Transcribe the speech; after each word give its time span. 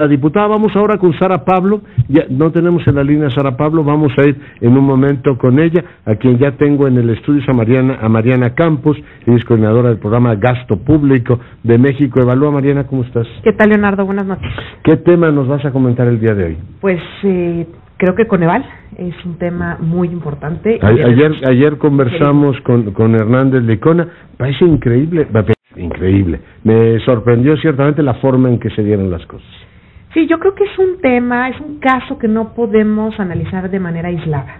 La 0.00 0.08
diputada, 0.08 0.46
vamos 0.46 0.74
ahora 0.76 0.96
con 0.96 1.12
Sara 1.18 1.44
Pablo, 1.44 1.82
ya 2.08 2.24
no 2.30 2.50
tenemos 2.50 2.88
en 2.88 2.94
la 2.94 3.04
línea 3.04 3.26
a 3.26 3.30
Sara 3.32 3.54
Pablo, 3.54 3.84
vamos 3.84 4.10
a 4.16 4.26
ir 4.26 4.34
en 4.62 4.74
un 4.74 4.82
momento 4.82 5.36
con 5.36 5.60
ella, 5.60 5.84
a 6.06 6.14
quien 6.14 6.38
ya 6.38 6.52
tengo 6.52 6.88
en 6.88 6.96
el 6.96 7.10
estudio 7.10 7.42
a 7.46 7.52
Mariana, 7.52 7.98
a 8.00 8.08
Mariana 8.08 8.54
Campos, 8.54 8.96
ella 9.26 9.36
es 9.36 9.44
coordinadora 9.44 9.90
del 9.90 9.98
programa 9.98 10.36
Gasto 10.36 10.78
Público 10.78 11.38
de 11.62 11.76
México. 11.76 12.18
Evalúa, 12.18 12.50
Mariana, 12.50 12.84
¿cómo 12.86 13.02
estás? 13.02 13.26
¿Qué 13.44 13.52
tal, 13.52 13.68
Leonardo? 13.68 14.06
Buenas 14.06 14.24
noches. 14.24 14.50
¿Qué 14.82 14.96
tema 14.96 15.30
nos 15.32 15.46
vas 15.46 15.62
a 15.66 15.70
comentar 15.70 16.08
el 16.08 16.18
día 16.18 16.32
de 16.32 16.44
hoy? 16.44 16.56
Pues 16.80 17.02
eh, 17.24 17.66
creo 17.98 18.14
que 18.14 18.26
Coneval 18.26 18.64
es 18.96 19.22
un 19.26 19.36
tema 19.36 19.76
muy 19.80 20.08
importante. 20.08 20.78
ayer, 20.80 21.32
ayer 21.46 21.76
conversamos 21.76 22.58
con, 22.62 22.92
con 22.92 23.14
Hernández 23.16 23.64
Licona, 23.64 24.08
parece 24.38 24.64
increíble, 24.64 25.28
increíble, 25.76 26.40
me 26.64 26.98
sorprendió 27.00 27.54
ciertamente 27.58 28.02
la 28.02 28.14
forma 28.14 28.48
en 28.48 28.58
que 28.58 28.70
se 28.70 28.82
dieron 28.82 29.10
las 29.10 29.26
cosas. 29.26 29.69
Sí, 30.12 30.26
yo 30.26 30.40
creo 30.40 30.54
que 30.54 30.64
es 30.64 30.78
un 30.78 31.00
tema, 31.00 31.48
es 31.48 31.60
un 31.60 31.78
caso 31.78 32.18
que 32.18 32.26
no 32.26 32.52
podemos 32.54 33.18
analizar 33.20 33.70
de 33.70 33.78
manera 33.78 34.08
aislada. 34.08 34.58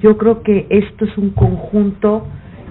Yo 0.00 0.16
creo 0.16 0.42
que 0.42 0.66
esto 0.70 1.04
es 1.04 1.18
un 1.18 1.30
conjunto 1.30 2.26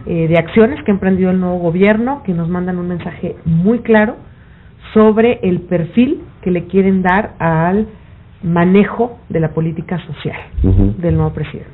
eh, 0.07 0.27
de 0.27 0.37
acciones 0.37 0.83
que 0.83 0.91
ha 0.91 0.93
emprendido 0.95 1.29
el 1.29 1.39
nuevo 1.39 1.59
gobierno 1.59 2.23
que 2.23 2.33
nos 2.33 2.49
mandan 2.49 2.79
un 2.79 2.87
mensaje 2.87 3.35
muy 3.45 3.79
claro 3.79 4.15
sobre 4.93 5.39
el 5.43 5.61
perfil 5.61 6.21
que 6.41 6.49
le 6.49 6.65
quieren 6.65 7.03
dar 7.03 7.35
al 7.39 7.87
manejo 8.41 9.19
de 9.29 9.39
la 9.39 9.49
política 9.49 9.99
social 10.07 10.37
del 10.63 11.15
nuevo 11.15 11.33
presidente. 11.33 11.71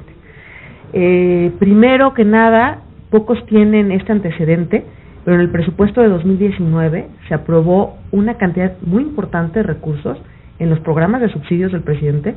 Eh, 0.93 1.51
primero 1.59 2.13
que 2.13 2.25
nada, 2.25 2.81
pocos 3.11 3.45
tienen 3.45 3.91
este 3.91 4.11
antecedente, 4.11 4.83
pero 5.23 5.35
en 5.35 5.41
el 5.41 5.49
presupuesto 5.49 6.01
de 6.01 6.09
2019 6.09 7.07
se 7.27 7.33
aprobó 7.33 7.97
una 8.11 8.35
cantidad 8.35 8.73
muy 8.81 9.03
importante 9.03 9.59
de 9.59 9.63
recursos 9.63 10.17
en 10.63 10.69
los 10.69 10.79
programas 10.79 11.21
de 11.21 11.29
subsidios 11.29 11.71
del 11.71 11.81
presidente 11.81 12.35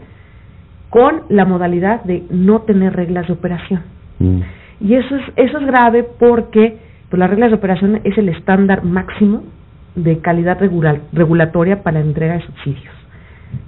con 0.90 1.22
la 1.28 1.44
modalidad 1.44 2.04
de 2.04 2.24
no 2.30 2.62
tener 2.62 2.94
reglas 2.94 3.26
de 3.26 3.32
operación. 3.32 3.82
Mm. 4.18 4.40
Y 4.80 4.94
eso 4.94 5.16
es, 5.16 5.22
eso 5.36 5.58
es 5.58 5.66
grave 5.66 6.06
porque 6.18 6.78
pues, 7.10 7.18
las 7.18 7.30
reglas 7.30 7.50
de 7.50 7.56
operación 7.56 8.00
es 8.04 8.16
el 8.18 8.28
estándar 8.28 8.84
máximo 8.84 9.42
de 9.94 10.18
calidad 10.18 10.58
regulatoria 11.12 11.82
para 11.82 12.00
la 12.00 12.06
entrega 12.06 12.34
de 12.34 12.42
subsidios. 12.42 12.94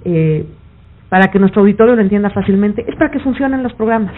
Eh, 0.05 0.45
para 1.09 1.31
que 1.31 1.39
nuestro 1.39 1.61
auditorio 1.61 1.95
lo 1.95 2.01
entienda 2.01 2.29
fácilmente, 2.29 2.85
es 2.87 2.95
para 2.95 3.09
que 3.09 3.19
funcionen 3.19 3.63
los 3.63 3.73
programas 3.73 4.13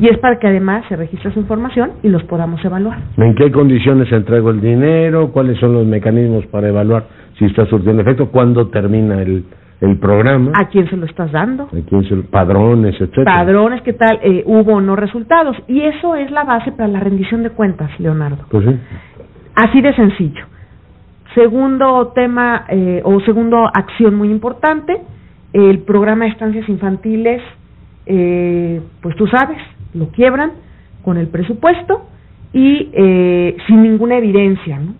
y 0.00 0.08
es 0.08 0.16
para 0.18 0.38
que 0.38 0.46
además 0.46 0.84
se 0.88 0.94
registre 0.94 1.32
su 1.32 1.40
información 1.40 1.90
y 2.04 2.08
los 2.08 2.22
podamos 2.24 2.64
evaluar. 2.64 2.98
¿En 3.16 3.34
qué 3.34 3.50
condiciones 3.50 4.10
entrego 4.12 4.50
el 4.50 4.60
dinero? 4.60 5.32
¿Cuáles 5.32 5.58
son 5.58 5.74
los 5.74 5.84
mecanismos 5.84 6.46
para 6.46 6.68
evaluar 6.68 7.06
si 7.36 7.46
está 7.46 7.66
surtiendo 7.66 8.02
efecto? 8.02 8.30
¿Cuándo 8.30 8.68
termina 8.68 9.20
el, 9.20 9.44
el 9.80 9.98
programa. 9.98 10.52
¿A 10.54 10.68
quién 10.68 10.88
se 10.88 10.96
lo 10.96 11.06
estás 11.06 11.32
dando? 11.32 11.64
¿A 11.64 11.88
quién 11.88 12.04
se 12.04 12.16
lo, 12.16 12.22
padrones, 12.24 12.94
etcétera? 13.00 13.24
Padrones, 13.24 13.82
¿qué 13.82 13.94
tal? 13.94 14.18
Eh, 14.22 14.42
hubo 14.46 14.74
o 14.74 14.80
no 14.80 14.96
resultados. 14.96 15.56
Y 15.68 15.80
eso 15.80 16.16
es 16.16 16.30
la 16.30 16.44
base 16.44 16.72
para 16.72 16.88
la 16.88 17.00
rendición 17.00 17.42
de 17.42 17.50
cuentas, 17.50 17.90
Leonardo. 17.98 18.44
Pues 18.50 18.66
sí. 18.66 18.76
Así 19.54 19.80
de 19.80 19.94
sencillo. 19.94 20.44
Segundo 21.34 22.12
tema 22.14 22.64
eh, 22.68 23.00
o 23.04 23.20
segundo 23.20 23.66
acción 23.72 24.16
muy 24.16 24.30
importante, 24.30 25.00
el 25.52 25.80
programa 25.80 26.24
de 26.24 26.32
estancias 26.32 26.68
infantiles, 26.68 27.40
eh, 28.06 28.80
pues 29.00 29.14
tú 29.16 29.26
sabes, 29.28 29.58
lo 29.94 30.08
quiebran 30.08 30.52
con 31.02 31.16
el 31.18 31.28
presupuesto 31.28 32.06
y 32.52 32.90
eh, 32.92 33.56
sin 33.66 33.82
ninguna 33.82 34.16
evidencia, 34.16 34.78
¿no? 34.78 34.94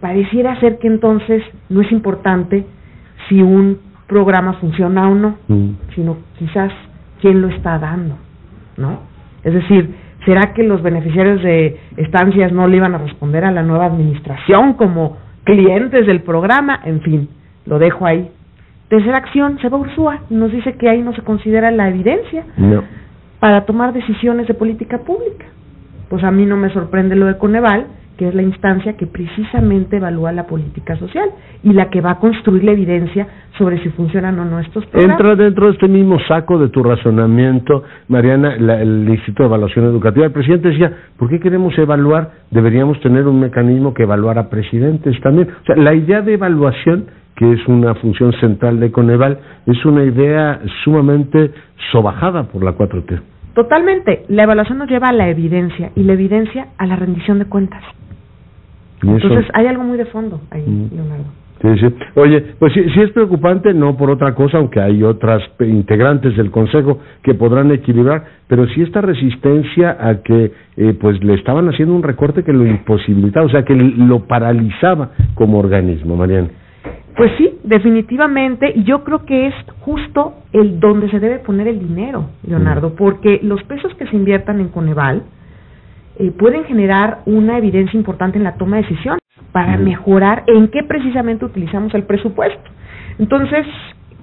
Pareciera 0.00 0.58
ser 0.60 0.78
que 0.78 0.86
entonces 0.86 1.42
no 1.68 1.82
es 1.82 1.90
importante 1.92 2.64
si 3.28 3.42
un 3.42 3.78
programa 4.06 4.54
funciona 4.54 5.08
o 5.08 5.14
no, 5.14 5.36
mm. 5.48 5.70
sino 5.94 6.16
quizás 6.38 6.72
quién 7.20 7.42
lo 7.42 7.48
está 7.48 7.78
dando, 7.78 8.16
¿no? 8.76 9.00
Es 9.44 9.54
decir, 9.54 9.94
¿será 10.24 10.52
que 10.54 10.62
los 10.62 10.82
beneficiarios 10.82 11.42
de 11.42 11.78
estancias 11.96 12.52
no 12.52 12.66
le 12.66 12.78
iban 12.78 12.94
a 12.94 12.98
responder 12.98 13.44
a 13.44 13.52
la 13.52 13.62
nueva 13.62 13.86
administración 13.86 14.74
como 14.74 15.16
clientes 15.44 16.06
del 16.06 16.22
programa? 16.22 16.80
En 16.84 17.00
fin, 17.02 17.28
lo 17.66 17.78
dejo 17.78 18.06
ahí. 18.06 18.30
Tercera 18.88 19.18
acción, 19.18 19.58
se 19.60 19.68
va 19.68 19.78
Ursúa 19.78 20.20
y 20.30 20.34
nos 20.34 20.50
dice 20.50 20.74
que 20.74 20.88
ahí 20.88 21.02
no 21.02 21.12
se 21.12 21.22
considera 21.22 21.70
la 21.70 21.88
evidencia 21.88 22.44
para 23.38 23.66
tomar 23.66 23.92
decisiones 23.92 24.48
de 24.48 24.54
política 24.54 24.98
pública. 24.98 25.44
Pues 26.08 26.24
a 26.24 26.30
mí 26.30 26.46
no 26.46 26.56
me 26.56 26.70
sorprende 26.70 27.14
lo 27.14 27.26
de 27.26 27.36
Coneval, 27.36 27.86
que 28.18 28.28
es 28.28 28.34
la 28.34 28.42
instancia 28.42 28.96
que 28.96 29.06
precisamente 29.06 29.96
evalúa 29.96 30.32
la 30.32 30.46
política 30.46 30.96
social 30.96 31.30
y 31.62 31.72
la 31.72 31.88
que 31.88 32.00
va 32.00 32.12
a 32.12 32.18
construir 32.18 32.64
la 32.64 32.72
evidencia 32.72 33.26
sobre 33.56 33.80
si 33.82 33.88
funcionan 33.90 34.38
o 34.40 34.44
no 34.44 34.58
estos 34.58 34.84
programas. 34.86 35.20
Entra 35.20 35.36
dentro 35.36 35.66
de 35.66 35.72
este 35.72 35.88
mismo 35.88 36.18
saco 36.26 36.58
de 36.58 36.68
tu 36.68 36.82
razonamiento, 36.82 37.84
Mariana, 38.08 38.54
el 38.54 39.08
Instituto 39.08 39.44
de 39.44 39.48
Evaluación 39.48 39.84
Educativa. 39.84 40.26
El 40.26 40.32
presidente 40.32 40.68
decía, 40.70 40.92
¿por 41.16 41.30
qué 41.30 41.38
queremos 41.38 41.78
evaluar? 41.78 42.32
Deberíamos 42.50 43.00
tener 43.00 43.26
un 43.28 43.38
mecanismo 43.38 43.94
que 43.94 44.02
evaluara 44.02 44.50
presidentes 44.50 45.18
también. 45.20 45.48
O 45.62 45.64
sea, 45.64 45.76
la 45.76 45.94
idea 45.94 46.20
de 46.20 46.34
evaluación 46.34 47.06
que 47.36 47.52
es 47.52 47.68
una 47.68 47.94
función 47.94 48.32
central 48.40 48.80
de 48.80 48.90
Coneval, 48.90 49.38
es 49.64 49.84
una 49.84 50.02
idea 50.02 50.60
sumamente 50.82 51.52
sobajada 51.92 52.42
por 52.48 52.64
la 52.64 52.72
4T. 52.72 53.20
Totalmente. 53.54 54.24
La 54.28 54.42
evaluación 54.42 54.78
nos 54.78 54.88
lleva 54.88 55.10
a 55.10 55.12
la 55.12 55.28
evidencia 55.28 55.92
y 55.94 56.02
la 56.02 56.14
evidencia 56.14 56.68
a 56.76 56.86
la 56.86 56.96
rendición 56.96 57.38
de 57.38 57.44
cuentas. 57.44 57.84
Entonces 59.02 59.46
hay 59.54 59.66
algo 59.66 59.84
muy 59.84 59.96
de 59.96 60.06
fondo 60.06 60.40
ahí, 60.50 60.64
mm. 60.66 60.94
Leonardo. 60.94 61.24
Sí, 61.60 61.68
sí. 61.80 61.94
Oye, 62.14 62.40
pues 62.58 62.72
sí, 62.72 62.84
sí, 62.94 63.00
es 63.00 63.10
preocupante, 63.10 63.74
no 63.74 63.96
por 63.96 64.10
otra 64.10 64.34
cosa, 64.34 64.58
aunque 64.58 64.80
hay 64.80 65.02
otras 65.02 65.42
integrantes 65.60 66.36
del 66.36 66.52
Consejo 66.52 67.00
que 67.22 67.34
podrán 67.34 67.72
equilibrar, 67.72 68.24
pero 68.46 68.66
sí 68.68 68.82
esta 68.82 69.00
resistencia 69.00 69.96
a 69.98 70.22
que 70.22 70.52
eh, 70.76 70.96
pues 71.00 71.22
le 71.22 71.34
estaban 71.34 71.68
haciendo 71.68 71.94
un 71.94 72.04
recorte 72.04 72.44
que 72.44 72.52
lo 72.52 72.64
imposibilitaba, 72.64 73.46
o 73.46 73.50
sea, 73.50 73.64
que 73.64 73.74
lo 73.74 74.20
paralizaba 74.20 75.10
como 75.34 75.58
organismo, 75.58 76.16
Mariana. 76.16 76.48
Pues 77.16 77.32
sí, 77.36 77.58
definitivamente, 77.64 78.72
y 78.76 78.84
yo 78.84 79.02
creo 79.02 79.24
que 79.24 79.48
es 79.48 79.54
justo 79.80 80.34
el 80.52 80.78
donde 80.78 81.10
se 81.10 81.18
debe 81.18 81.40
poner 81.40 81.66
el 81.66 81.80
dinero, 81.80 82.26
Leonardo, 82.46 82.90
mm. 82.90 82.94
porque 82.94 83.40
los 83.42 83.60
pesos 83.64 83.92
que 83.96 84.06
se 84.06 84.14
inviertan 84.14 84.60
en 84.60 84.68
Coneval, 84.68 85.24
eh, 86.18 86.30
pueden 86.32 86.64
generar 86.64 87.18
una 87.26 87.58
evidencia 87.58 87.96
importante 87.96 88.38
en 88.38 88.44
la 88.44 88.56
toma 88.56 88.76
de 88.76 88.82
decisiones 88.82 89.20
para 89.52 89.76
mejorar 89.76 90.44
en 90.46 90.68
qué 90.68 90.82
precisamente 90.82 91.44
utilizamos 91.44 91.94
el 91.94 92.04
presupuesto. 92.04 92.70
Entonces, 93.18 93.66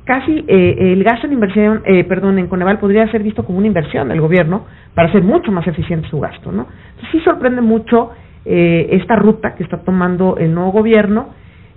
casi 0.05 0.45
eh, 0.47 0.93
el 0.93 1.03
gasto 1.03 1.27
en 1.27 1.33
inversión, 1.33 1.81
eh, 1.85 2.03
perdón, 2.05 2.39
en 2.39 2.47
Coneval 2.47 2.79
podría 2.79 3.09
ser 3.11 3.23
visto 3.23 3.43
como 3.43 3.57
una 3.57 3.67
inversión 3.67 4.07
del 4.07 4.21
gobierno 4.21 4.65
para 4.93 5.09
hacer 5.09 5.23
mucho 5.23 5.51
más 5.51 5.67
eficiente 5.67 6.07
su 6.09 6.19
gasto, 6.19 6.51
¿no? 6.51 6.67
Entonces, 6.89 7.09
sí 7.11 7.19
sorprende 7.21 7.61
mucho 7.61 8.11
eh, 8.45 8.87
esta 8.91 9.15
ruta 9.15 9.55
que 9.55 9.63
está 9.63 9.77
tomando 9.77 10.37
el 10.37 10.53
nuevo 10.53 10.71
gobierno 10.71 11.29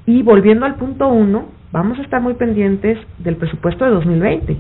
y 0.07 0.23
volviendo 0.23 0.67
al 0.67 0.77
punto 0.77 1.09
uno, 1.09 1.47
vamos 1.73 1.99
a 1.99 2.03
estar 2.03 2.21
muy 2.21 2.35
pendientes 2.35 2.99
del 3.19 3.37
presupuesto 3.37 3.85
de 3.85 3.91
2020, 3.91 4.57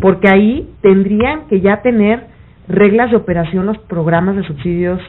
porque 0.00 0.28
ahí 0.28 0.68
tendrían 0.82 1.46
que 1.46 1.60
ya 1.60 1.82
tener 1.82 2.26
reglas 2.68 3.10
de 3.10 3.16
operación 3.16 3.66
los 3.66 3.78
programas 3.78 4.36
de 4.36 4.44
subsidios 4.44 5.00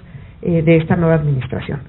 eh, 0.42 0.62
de 0.62 0.78
esta 0.78 0.96
nueva 0.96 1.16
administración. 1.16 1.80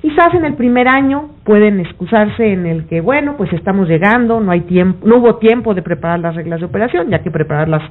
Quizás 0.00 0.34
en 0.34 0.44
el 0.44 0.54
primer 0.54 0.88
año 0.88 1.30
pueden 1.44 1.78
excusarse 1.78 2.52
en 2.52 2.66
el 2.66 2.86
que, 2.86 3.00
bueno, 3.00 3.36
pues 3.36 3.52
estamos 3.52 3.88
llegando, 3.88 4.40
no 4.40 4.50
hay 4.50 4.62
tiempo, 4.62 5.06
no 5.06 5.18
hubo 5.18 5.36
tiempo 5.36 5.74
de 5.74 5.82
preparar 5.82 6.18
las 6.18 6.34
reglas 6.34 6.58
de 6.58 6.66
operación, 6.66 7.08
ya 7.08 7.20
que 7.20 7.30
prepararlas 7.30 7.82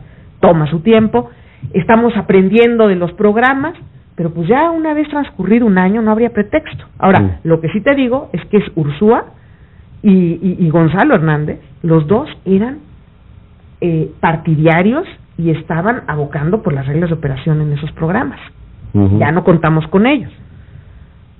toma 0.41 0.69
su 0.69 0.81
tiempo. 0.81 1.29
Estamos 1.71 2.17
aprendiendo 2.17 2.89
de 2.89 2.95
los 2.95 3.13
programas, 3.13 3.75
pero 4.15 4.33
pues 4.33 4.49
ya 4.49 4.71
una 4.71 4.93
vez 4.93 5.07
transcurrido 5.07 5.65
un 5.65 5.77
año 5.77 6.01
no 6.01 6.11
habría 6.11 6.31
pretexto. 6.31 6.83
Ahora, 6.99 7.39
lo 7.43 7.61
que 7.61 7.69
sí 7.69 7.79
te 7.79 7.95
digo 7.95 8.29
es 8.33 8.43
que 8.47 8.57
es 8.57 8.65
Ursúa 8.75 9.27
y, 10.03 10.57
y, 10.59 10.69
Gonzalo 10.69 11.15
Hernández, 11.15 11.61
los 11.81 12.07
dos 12.07 12.27
eran 12.43 12.79
eh, 13.79 14.11
partidarios 14.19 15.07
y 15.41 15.49
estaban 15.49 16.03
abocando 16.07 16.61
por 16.61 16.73
las 16.73 16.85
reglas 16.85 17.09
de 17.09 17.15
operación 17.15 17.61
en 17.61 17.73
esos 17.73 17.91
programas. 17.93 18.39
Ya 18.93 19.31
no 19.31 19.43
contamos 19.43 19.87
con 19.87 20.05
ellos. 20.05 20.31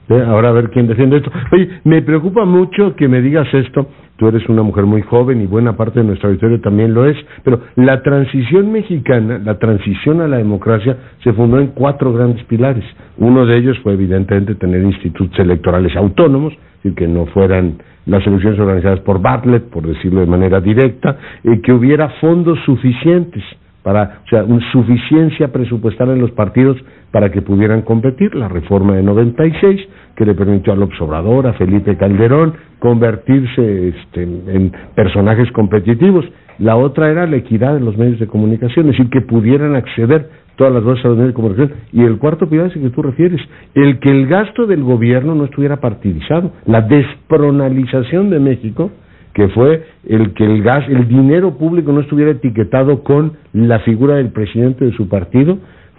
Ahora 0.10 0.50
a 0.50 0.52
ver 0.52 0.72
quién 0.72 0.88
defiende 0.88 1.18
esto. 1.18 1.32
Oye, 1.52 1.70
me 1.84 2.02
preocupa 2.02 2.46
mucho 2.46 2.96
que 2.96 3.08
me 3.08 3.22
digas 3.22 3.48
esto. 3.54 3.88
Tú 4.18 4.28
eres 4.28 4.48
una 4.50 4.64
mujer 4.64 4.86
muy 4.86 5.02
joven 5.04 5.42
y 5.42 5.46
buena 5.46 5.78
parte 5.78 6.00
de 6.00 6.06
nuestra 6.06 6.30
auditorio 6.30 6.60
también 6.62 6.94
lo 6.94 7.06
es. 7.06 7.18
Pero 7.44 7.62
la 7.76 8.02
transición 8.02 8.72
mexicana, 8.72 9.40
la 9.44 9.60
transición 9.60 10.22
a 10.22 10.28
la 10.28 10.38
democracia, 10.38 10.98
se 11.24 11.34
fundó 11.34 11.60
en 11.60 11.68
cuatro 11.68 12.12
grandes 12.14 12.44
pilares. 12.46 12.86
Uno 13.18 13.46
de 13.46 13.58
ellos 13.58 13.78
fue 13.84 13.94
evidentemente 13.94 14.56
tener 14.56 14.82
institutos 14.82 15.38
electorales 15.40 15.96
autónomos, 15.96 16.54
y 16.84 16.92
que 16.92 17.08
no 17.08 17.28
fueran 17.28 17.78
las 18.06 18.26
elecciones 18.26 18.60
organizadas 18.60 19.00
por 19.02 19.22
Bartlett, 19.22 19.70
por 19.70 19.86
decirlo 19.86 20.22
de 20.22 20.26
manera 20.26 20.60
directa, 20.60 21.18
y 21.44 21.62
que 21.62 21.72
hubiera 21.72 22.10
fondos 22.20 22.58
suficientes 22.66 23.44
para, 23.84 24.22
o 24.26 24.30
sea, 24.30 24.44
una 24.44 24.72
suficiencia 24.72 25.52
presupuestal 25.52 26.12
en 26.12 26.22
los 26.22 26.32
partidos 26.32 26.78
para 27.12 27.30
que 27.32 27.42
pudieran 27.42 27.82
competir, 27.82 28.36
la 28.36 28.48
reforma 28.48 28.96
de 28.96 29.04
96 29.04 29.82
que 30.16 30.26
le 30.26 30.34
permitió 30.34 30.74
a 30.74 30.76
López 30.76 31.00
Obrador, 31.02 31.48
a 31.48 31.54
Felipe 31.54 31.98
Calderón 31.98 32.54
convertirse 32.80 33.90
este, 33.90 34.24
en 34.24 34.72
personajes 34.96 35.52
competitivos. 35.52 36.26
La 36.60 36.76
otra 36.76 37.10
era 37.10 37.26
la 37.26 37.38
equidad 37.38 37.78
en 37.78 37.86
los 37.86 37.98
medios 37.98 38.20
de 38.20 38.28
comunicación, 38.28 38.88
es 38.88 38.98
decir, 38.98 39.10
que 39.10 39.22
pudieran 39.22 39.76
acceder 39.76 40.30
todas 40.56 40.74
las 40.74 40.84
voces 40.84 41.04
a 41.06 41.10
los 41.10 41.18
medios 41.18 41.34
de 41.34 41.36
comunicación. 41.36 41.80
Y 41.92 42.04
el 42.04 42.18
cuarto 42.18 42.48
pilar 42.48 42.68
es 42.68 42.76
el 42.76 42.84
que 42.84 42.90
tú 42.92 43.02
refieres, 43.02 43.42
el 43.74 44.00
que 44.00 44.12
el 44.12 44.28
gasto 44.28 44.68
del 44.68 44.84
gobierno 44.84 45.34
no 45.34 45.46
estuviera 45.46 45.78
partidizado, 45.78 46.52
la 46.66 46.82
despronalización 46.82 48.30
de 48.30 48.40
México 48.40 48.92
que 49.34 49.48
fue 49.50 49.84
el 50.08 50.34
que 50.34 50.46
el 50.46 50.64
gas, 50.64 50.88
el 50.90 51.08
dinero 51.08 51.58
público 51.58 51.92
no 51.92 52.02
estuviera 52.02 52.32
etiquetado 52.32 53.04
con 53.04 53.34
la 53.54 53.80
figura 53.80 54.16
del 54.16 54.30
presidente 54.30 54.86
de 54.86 54.94
su 54.94 55.08
partido, 55.08 55.58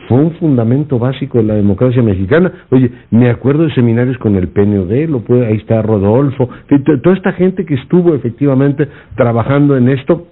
fue 0.09 0.19
un 0.19 0.33
fundamento 0.33 0.99
básico 0.99 1.39
de 1.39 1.45
la 1.45 1.55
democracia 1.55 2.03
mexicana. 2.03 2.53
Oye, 2.71 2.91
me 3.11 3.31
acuerdo 3.31 3.65
de 3.65 3.75
seminarios 3.75 4.19
con 4.19 4.35
el 4.37 4.49
PNUD, 4.49 5.09
lo 5.09 5.21
puede, 5.21 5.47
ahí 5.47 5.57
está 5.57 5.81
Rodolfo, 5.83 6.49
toda 7.03 7.17
esta 7.17 7.33
gente 7.33 7.65
que 7.65 7.75
estuvo 7.75 8.15
efectivamente 8.15 8.89
trabajando 9.17 9.77
en 9.77 9.89
esto, 9.89 10.27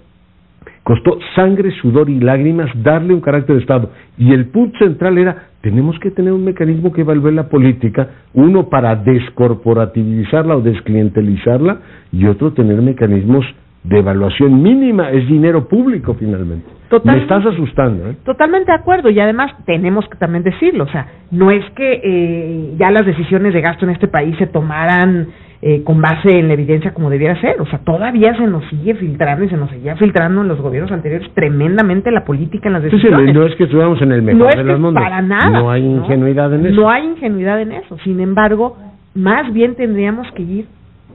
costó 0.83 1.19
sangre, 1.35 1.71
sudor 1.81 2.09
y 2.09 2.19
lágrimas 2.19 2.69
darle 2.83 3.13
un 3.13 3.21
carácter 3.21 3.55
de 3.55 3.61
Estado. 3.61 3.91
Y 4.17 4.33
el 4.33 4.47
punto 4.47 4.77
central 4.79 5.17
era, 5.17 5.49
tenemos 5.61 5.97
que 5.99 6.11
tener 6.11 6.33
un 6.33 6.43
mecanismo 6.43 6.91
que 6.91 7.01
evalúe 7.01 7.31
la 7.31 7.49
política, 7.49 8.09
uno 8.33 8.69
para 8.69 8.95
descorporativizarla 8.95 10.55
o 10.55 10.61
desclientelizarla, 10.61 11.79
y 12.11 12.25
otro 12.25 12.53
tener 12.53 12.81
mecanismos 12.81 13.45
de 13.83 13.99
evaluación 13.99 14.61
mínima, 14.61 15.09
es 15.09 15.27
dinero 15.27 15.67
público 15.67 16.15
finalmente. 16.19 16.69
Me 17.03 17.17
estás 17.19 17.45
asustando. 17.45 18.09
¿eh? 18.09 18.15
Totalmente 18.25 18.71
de 18.71 18.77
acuerdo 18.77 19.09
y 19.09 19.19
además 19.19 19.51
tenemos 19.65 20.07
que 20.09 20.17
también 20.17 20.43
decirlo, 20.43 20.83
o 20.83 20.89
sea, 20.89 21.07
no 21.31 21.49
es 21.49 21.63
que 21.71 22.01
eh, 22.03 22.75
ya 22.77 22.91
las 22.91 23.05
decisiones 23.05 23.53
de 23.53 23.61
gasto 23.61 23.85
en 23.85 23.91
este 23.91 24.07
país 24.07 24.35
se 24.37 24.47
tomaran 24.47 25.27
eh, 25.63 25.83
con 25.83 26.01
base 26.01 26.39
en 26.39 26.47
la 26.47 26.55
evidencia 26.55 26.91
como 26.91 27.11
debiera 27.11 27.39
ser, 27.39 27.61
o 27.61 27.67
sea, 27.67 27.79
todavía 27.79 28.35
se 28.35 28.47
nos 28.47 28.65
sigue 28.69 28.95
filtrando 28.95 29.45
y 29.45 29.49
se 29.49 29.57
nos 29.57 29.69
seguía 29.69 29.95
filtrando 29.95 30.41
en 30.41 30.47
los 30.47 30.59
gobiernos 30.59 30.91
anteriores 30.91 31.31
tremendamente 31.35 32.09
la 32.09 32.25
política 32.25 32.67
en 32.67 32.73
las 32.73 32.83
decisiones. 32.83 33.33
no 33.33 33.45
es 33.45 33.55
que 33.55 33.65
estuviéramos 33.65 34.01
en 34.01 34.11
el 34.11 34.23
mejor 34.23 34.41
no 34.41 34.49
es 34.49 34.57
de 34.57 34.63
los 34.63 34.79
mundos. 34.79 35.03
Para 35.03 35.21
nada. 35.21 35.51
No 35.51 35.69
hay 35.69 35.85
ingenuidad 35.85 36.51
en 36.53 36.65
eso. 36.65 36.81
No 36.81 36.89
hay 36.89 37.05
ingenuidad 37.05 37.61
en 37.61 37.73
eso. 37.73 37.95
Sin 38.03 38.19
embargo, 38.19 38.75
más 39.13 39.53
bien 39.53 39.75
tendríamos 39.75 40.31
que 40.31 40.41
ir 40.41 40.65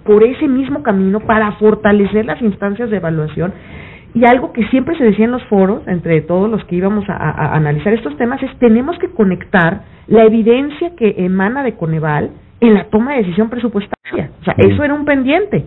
por 0.04 0.22
ese 0.22 0.46
mismo 0.46 0.84
camino 0.84 1.18
para 1.18 1.50
fortalecer 1.52 2.24
las 2.24 2.40
instancias 2.40 2.88
de 2.88 2.98
evaluación. 2.98 3.52
Y 4.14 4.24
algo 4.24 4.52
que 4.52 4.66
siempre 4.68 4.96
se 4.96 5.04
decía 5.04 5.24
en 5.24 5.32
los 5.32 5.42
foros, 5.44 5.82
entre 5.86 6.20
todos 6.22 6.48
los 6.48 6.64
que 6.64 6.76
íbamos 6.76 7.04
a, 7.08 7.54
analizar 7.54 7.92
estos 7.92 8.16
temas, 8.16 8.42
es 8.42 8.56
tenemos 8.58 8.96
que 8.98 9.08
conectar 9.08 9.82
la 10.06 10.24
evidencia 10.24 10.92
que 10.96 11.16
emana 11.18 11.62
de 11.64 11.74
Coneval 11.74 12.30
en 12.60 12.74
la 12.74 12.84
toma 12.84 13.12
de 13.12 13.18
decisión 13.18 13.50
presupuestaria. 13.50 14.30
O 14.40 14.44
sea, 14.44 14.54
eso 14.58 14.82
era 14.82 14.94
un 14.94 15.04
pendiente. 15.04 15.64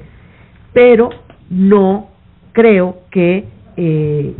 Pero 0.73 1.09
no 1.49 2.07
creo 2.51 2.97
que, 3.11 3.45
eh, 3.77 4.35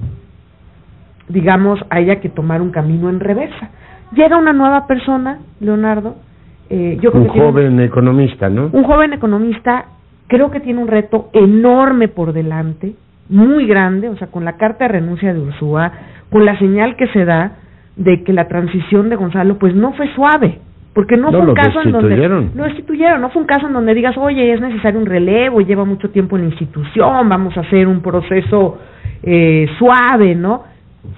digamos, 1.28 1.80
haya 1.90 2.19
que 2.19 2.30
tomar 2.30 2.62
un 2.62 2.72
camino 2.72 3.10
en 3.10 3.19
reversa. 3.19 3.69
Llega 4.13 4.38
una 4.38 4.54
nueva 4.54 4.88
persona, 4.88 5.40
Leonardo, 5.60 6.16
eh, 6.69 7.00
un 7.13 7.28
joven 7.28 7.80
economista, 7.80 8.50
¿no? 8.50 8.69
Un 8.72 8.84
joven 8.84 9.13
economista, 9.13 9.86
creo 10.28 10.51
que 10.51 10.60
tiene 10.60 10.81
un 10.81 10.88
reto 10.88 11.30
enorme 11.34 12.07
por 12.07 12.34
delante, 12.34 12.94
muy 13.28 13.66
grande, 13.66 14.10
o 14.10 14.18
sea, 14.18 14.28
con 14.28 14.46
la 14.46 14.57
carta 14.57 14.86
de 14.86 14.94
renuncia 14.94 15.34
de 15.34 15.40
Ursúa, 15.40 15.92
con 16.31 16.46
la 16.46 16.57
señal 16.60 16.96
que 16.96 17.07
se 17.07 17.25
da 17.25 17.54
de 17.96 18.24
que 18.24 18.34
la 18.34 18.48
transición 18.48 19.10
de 19.10 19.16
Gonzalo, 19.16 19.57
pues 19.57 19.75
no 19.75 19.94
fue 19.94 20.13
suave, 20.13 20.60
porque 21.00 21.16
no, 21.16 21.31
fue 21.31 21.40
un 21.40 21.54
caso 21.54 21.81
en 21.81 21.94
donde 21.94 22.28
no 22.54 22.63
destituyeron, 22.66 23.22
no 23.22 23.30
fue 23.30 23.42
un 23.42 23.48
caso 23.48 23.68
en 23.68 23.72
donde 23.72 23.94
digas, 23.94 24.18
oye, 24.18 24.51
es 24.51 24.60
necesario 24.60 25.00
un 25.00 25.06
relevo, 25.06 25.62
lleva 25.62 25.86
mucho 25.86 26.10
tiempo 26.10 26.36
en 26.36 26.42
la 26.42 26.50
institución, 26.50 27.30
vamos 27.30 27.56
a 27.56 27.62
hacer 27.62 27.88
un 27.88 28.01
proceso 28.01 28.80
eh, 29.24 29.66
suave, 29.78 30.36
¿no? 30.36 30.66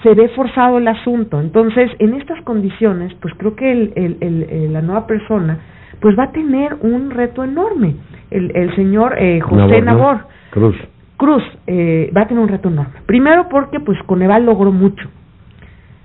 se 0.04 0.14
ve 0.14 0.30
forzado 0.36 0.78
el 0.78 0.88
asunto. 0.88 1.42
Entonces, 1.42 1.90
en 1.98 2.14
estas 2.14 2.40
condiciones, 2.44 3.12
pues 3.24 3.34
creo 3.40 3.56
que 3.56 3.72
el, 3.72 4.18
el, 4.22 4.72
la 4.72 4.84
nueva 4.84 5.08
persona 5.08 5.58
pues 6.00 6.16
va 6.16 6.26
a 6.26 6.32
tener 6.32 6.76
un 6.82 7.10
reto 7.10 7.44
enorme. 7.44 7.96
El, 8.30 8.56
el 8.56 8.76
señor 8.76 9.16
eh, 9.18 9.40
José 9.42 9.82
Nabor, 9.82 10.26
Cruz, 10.52 10.76
Cruz 11.18 11.42
eh, 11.66 12.12
va 12.16 12.22
a 12.22 12.28
tener 12.28 12.44
un 12.44 12.50
reto 12.50 12.70
enorme. 12.70 12.94
Primero 13.08 13.50
porque 13.50 13.80
pues 13.80 13.98
Coneval 14.04 14.46
logró 14.46 14.72
mucho. 14.72 15.10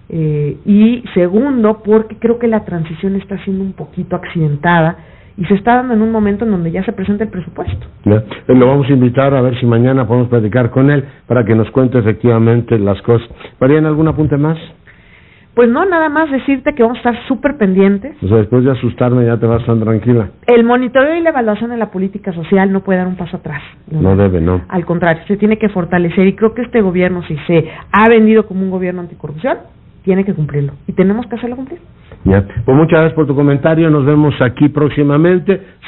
Eh, 0.08 0.56
y 0.64 1.02
segundo 1.14 1.82
porque 1.84 2.16
creo 2.18 2.38
que 2.38 2.46
la 2.46 2.64
transición 2.64 3.16
está 3.16 3.42
siendo 3.44 3.64
un 3.64 3.72
poquito 3.72 4.14
accidentada 4.16 4.98
y 5.36 5.44
se 5.46 5.54
está 5.54 5.76
dando 5.76 5.94
en 5.94 6.02
un 6.02 6.12
momento 6.12 6.44
en 6.44 6.52
donde 6.52 6.70
ya 6.70 6.84
se 6.84 6.92
presenta 6.92 7.24
el 7.24 7.30
presupuesto. 7.30 7.86
Eh, 8.04 8.22
lo 8.48 8.66
vamos 8.66 8.88
a 8.88 8.92
invitar 8.92 9.34
a 9.34 9.42
ver 9.42 9.58
si 9.58 9.66
mañana 9.66 10.06
podemos 10.06 10.28
platicar 10.28 10.70
con 10.70 10.90
él 10.90 11.04
para 11.26 11.44
que 11.44 11.54
nos 11.54 11.70
cuente 11.70 11.98
efectivamente 11.98 12.78
las 12.78 13.00
cosas. 13.02 13.28
¿Mariana, 13.60 13.88
algún 13.88 14.08
apunte 14.08 14.36
más? 14.36 14.58
Pues 15.54 15.70
no, 15.70 15.86
nada 15.86 16.10
más 16.10 16.30
decirte 16.30 16.74
que 16.74 16.82
vamos 16.82 16.98
a 16.98 17.10
estar 17.10 17.28
súper 17.28 17.56
pendientes. 17.56 18.14
O 18.22 18.28
sea, 18.28 18.36
después 18.36 18.62
de 18.62 18.72
asustarme 18.72 19.24
ya 19.24 19.38
te 19.38 19.46
vas 19.46 19.64
tan 19.64 19.80
tranquila. 19.80 20.28
El 20.46 20.64
monitoreo 20.64 21.16
y 21.16 21.22
la 21.22 21.30
evaluación 21.30 21.70
de 21.70 21.78
la 21.78 21.90
política 21.90 22.30
social 22.34 22.70
no 22.70 22.80
puede 22.80 22.98
dar 22.98 23.08
un 23.08 23.16
paso 23.16 23.38
atrás. 23.38 23.62
No, 23.90 24.14
debe, 24.16 24.42
no. 24.42 24.66
Al 24.68 24.84
contrario, 24.84 25.22
se 25.26 25.38
tiene 25.38 25.56
que 25.56 25.70
fortalecer 25.70 26.26
y 26.26 26.36
creo 26.36 26.52
que 26.52 26.60
este 26.60 26.82
gobierno, 26.82 27.22
si 27.22 27.38
se 27.46 27.70
ha 27.90 28.06
vendido 28.10 28.46
como 28.46 28.64
un 28.64 28.70
gobierno 28.70 29.00
anticorrupción, 29.00 29.56
tiene 30.06 30.24
que 30.24 30.34
cumplirlo 30.34 30.72
y 30.86 30.92
tenemos 30.92 31.26
que 31.26 31.34
hacerlo 31.34 31.56
cumplir. 31.56 31.80
Pues 32.64 32.76
muchas 32.76 33.00
gracias 33.00 33.14
por 33.14 33.26
tu 33.26 33.34
comentario. 33.34 33.90
Nos 33.90 34.06
vemos 34.06 34.34
aquí 34.40 34.68
próximamente. 34.68 35.60